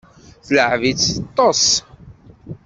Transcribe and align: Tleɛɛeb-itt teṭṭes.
Tleɛɛeb-itt 0.45 1.07
teṭṭes. 1.15 1.65